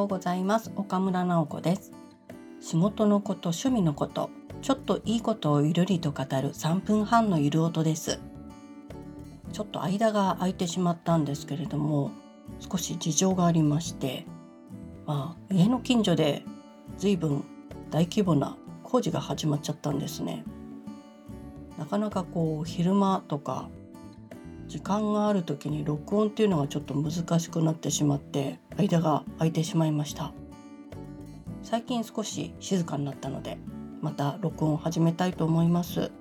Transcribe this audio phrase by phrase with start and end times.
[0.00, 0.72] ようございます。
[0.76, 1.92] 岡村直子です。
[2.58, 4.30] 仕事のこと趣味のこと
[4.62, 8.18] ちょっといいことをゆるりと語る3分半のゆる音です。
[9.52, 12.12] ちょっと間が空いてしまったんですけれども
[12.60, 14.24] 少し事情がありまして
[15.06, 16.44] まあ家の近所で
[16.96, 17.44] 随分
[17.90, 20.44] 大規模な工事が始まっちゃったんですね。
[21.76, 23.68] なかなかこう昼間とか
[24.70, 30.32] 時間がある時に録音っていうのがちょっと難しくなってしまって間が空いてしまいました。
[31.64, 33.58] 最近少し静かになったので
[34.00, 36.12] また録音を始めたいと思います。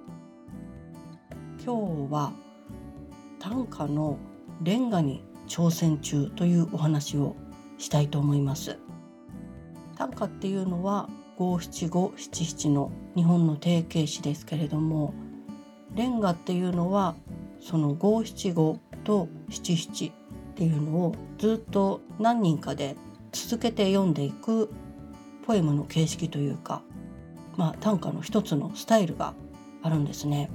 [1.63, 2.33] 今日は
[3.37, 4.17] 短歌の
[4.63, 7.35] レンガに挑戦中というお話を
[7.77, 8.79] したいと思います。
[9.95, 11.07] 短歌っていうのは
[11.37, 15.13] 五七五七七の日本の定型詞ですけれども
[15.93, 17.13] レンガっていうのは
[17.61, 20.11] その五七五と七七っ
[20.55, 22.95] ていうのをずっと何人かで
[23.31, 24.69] 続けて読んでいく
[25.45, 26.81] ポエムの形式というか、
[27.57, 29.33] まあ、短歌の一つのスタイルが
[29.81, 30.49] あるんですね。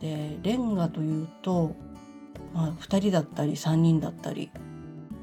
[0.00, 1.74] でレンガというと、
[2.54, 4.50] まあ、2人だったり3人だったり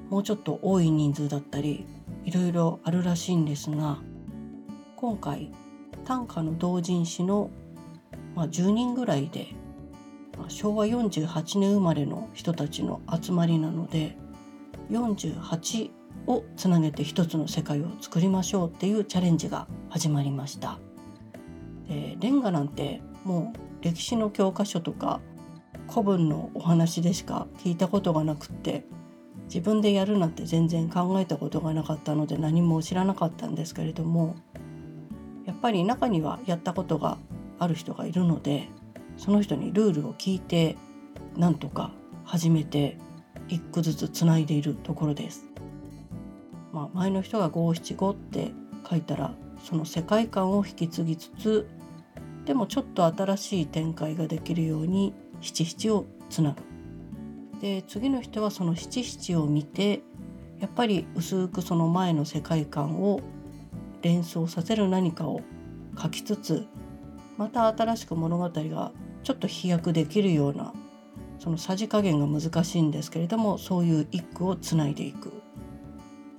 [0.10, 1.86] もうちょっと多い人数だったり
[2.26, 3.98] いろいろあるらしいんですが
[4.96, 5.52] 今回
[6.06, 7.50] 短歌の同人誌の、
[8.36, 9.48] まあ、10人ぐらいで
[10.48, 14.18] 昭和48年生まれの人たちの集まりなので
[14.92, 15.90] 48
[16.28, 20.80] をつなげて一つの世界を作りましょうっていうチャレンジが始まりました。
[21.88, 25.22] レンガなんてもう歴史の教科書とか
[25.90, 28.86] 古文のお話でしか聞いたことがなくって
[29.46, 34.36] 自分でやるなんて全然考えたことがなかったので何も知らなかったんですけれども
[35.46, 37.18] やっぱり中にはやったことが
[37.58, 38.68] ある人がいるので
[39.18, 40.78] その人にルールを聞いて
[41.36, 41.92] なんとか
[42.24, 42.98] 始めて
[43.48, 45.46] 一句ずつつないでいるところです。
[46.72, 48.52] まあ、前の人が五七五って
[48.88, 49.34] 書いたら
[49.64, 51.68] その世界観を引き継ぎつつ
[52.46, 56.62] でもちょっと新しい展開ができるように七七をつなぐ。
[57.60, 60.02] で次の人はその七七を見て
[60.60, 63.22] やっぱり薄くその前の世界観を
[64.02, 65.42] 連想させる何かを
[66.00, 66.66] 書きつつ
[67.38, 68.92] また新しく物語が
[69.28, 70.74] ちょっと飛躍できるような
[71.38, 75.34] そのさじ加減が難しいんですけれどもそういう一句をつないでいく。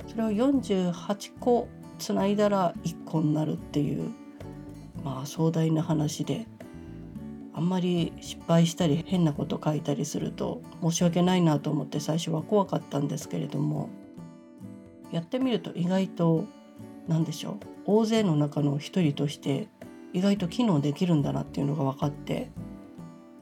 [0.06, 1.68] それを48個
[1.98, 4.10] つないだら1個になるっていう
[5.04, 6.46] まあ壮大な話で
[7.52, 13.90] あんまり失敗したり変なこと書いたりすると申し訳ないなと思って最初は怖かったんですけれども
[15.12, 16.46] やってみると意外と
[17.06, 19.68] 何でしょう大勢の中の一人として
[20.14, 22.50] 意外と機能できるんだなっていうのが分かって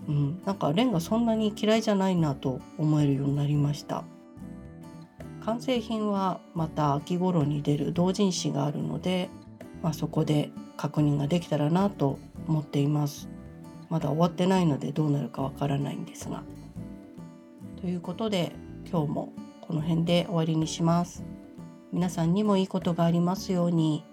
[0.09, 4.05] うん、なんかレンガそんなに嫌いじゃないなと思えるようになりました。
[5.45, 9.29] 完成品はまた秋頃に出る同人誌があるので、
[9.83, 12.19] まあ、そこで確認ができたらなと
[12.49, 13.29] 思っています。
[13.89, 16.43] まだ終わってないのでどうなるかわからないんですが。
[17.81, 18.53] ということで
[18.91, 21.25] 今日もこの辺で終わりにします。
[21.93, 24.05] 皆さんにもいいことがありますように。